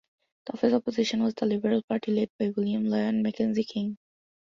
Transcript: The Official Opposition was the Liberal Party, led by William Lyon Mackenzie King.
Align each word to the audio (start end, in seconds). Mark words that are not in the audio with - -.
The 0.47 0.53
Official 0.55 0.77
Opposition 0.79 1.21
was 1.21 1.35
the 1.35 1.45
Liberal 1.45 1.83
Party, 1.83 2.11
led 2.11 2.29
by 2.39 2.49
William 2.57 2.85
Lyon 2.87 3.21
Mackenzie 3.21 3.65
King. 3.65 3.99